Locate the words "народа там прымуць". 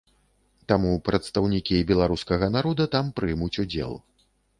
2.55-3.51